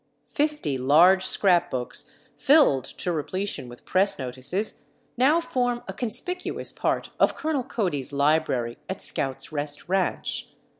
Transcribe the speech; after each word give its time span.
Fifty 0.33 0.79
large 0.79 1.27
scrap 1.27 1.69
books, 1.69 2.09
filled 2.35 2.85
to 2.85 3.11
repletion 3.11 3.69
with 3.69 3.85
press 3.85 4.17
notices, 4.17 4.85
now 5.15 5.39
form 5.39 5.83
a 5.87 5.93
conspicuous 5.93 6.71
part 6.71 7.11
of 7.19 7.35
Colonel 7.35 7.63
Cody's 7.63 8.11
library 8.11 8.79
at 8.89 8.99
Scout's 8.99 9.51
Rest 9.51 9.87
Ranch. 9.89 10.55